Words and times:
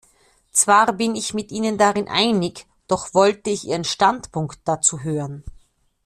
Zwar 0.51 0.93
bin 0.93 1.15
ich 1.15 1.35
mit 1.35 1.51
Ihnen 1.51 1.77
darin 1.77 2.07
einig, 2.07 2.65
doch 2.87 3.13
wollte 3.13 3.51
ich 3.51 3.65
Ihren 3.67 3.83
Standpunkt 3.83 4.59
dazu 4.65 5.01
hören. 5.03 5.43